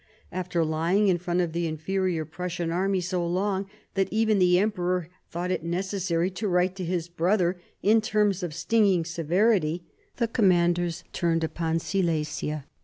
After 0.31 0.65
lying 0.65 1.09
in 1.09 1.19
front 1.19 1.41
of 1.41 1.51
the 1.53 1.67
inferior 1.67 2.25
Prussian 2.25 2.71
army 2.71 3.01
so 3.01 3.23
long 3.23 3.69
that 3.93 4.07
even 4.11 4.39
the 4.39 4.57
emperor 4.57 5.09
thought 5.29 5.51
it 5.51 5.63
necessary 5.63 6.31
to 6.31 6.47
write 6.47 6.75
to 6.77 6.83
his 6.83 7.07
brother 7.07 7.61
in 7.83 8.01
terms 8.01 8.41
of 8.41 8.51
stinging 8.55 9.05
severity, 9.05 9.83
the 10.15 10.27
commanders 10.27 11.03
turned 11.13 11.43
upon 11.43 11.77
Silesia. 11.77 12.65